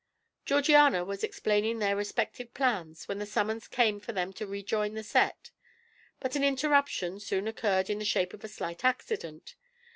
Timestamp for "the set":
4.95-5.51